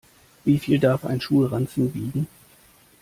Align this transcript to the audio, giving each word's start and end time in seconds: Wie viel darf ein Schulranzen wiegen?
Wie 0.45 0.57
viel 0.57 0.79
darf 0.79 1.05
ein 1.05 1.21
Schulranzen 1.21 1.93
wiegen? 1.93 2.25